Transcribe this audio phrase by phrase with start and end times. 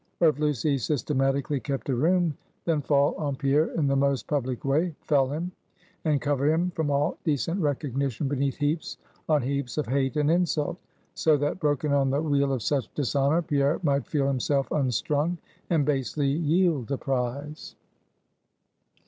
[0.19, 4.65] Or if Lucy systematically kept her room, then fall on Pierre in the most public
[4.65, 5.51] way, fell him,
[6.05, 8.97] and cover him from all decent recognition beneath heaps
[9.29, 10.77] on heaps of hate and insult;
[11.13, 15.37] so that broken on the wheel of such dishonor, Pierre might feel himself unstrung,
[15.69, 17.75] and basely yield the prize.